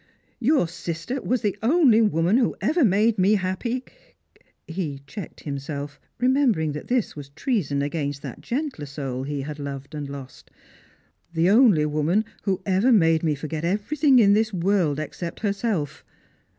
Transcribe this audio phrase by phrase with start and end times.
[0.49, 3.83] "Your sister was the only woman who ever made me happy
[4.67, 9.93] —"he checked himself, remembering that this was treason against that gentler soul he had loved
[9.93, 10.49] and lost
[11.35, 16.03] —"the only woman who ever made me forget everything in this world except herself.